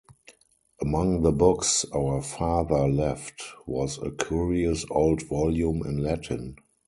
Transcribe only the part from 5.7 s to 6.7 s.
in Latin.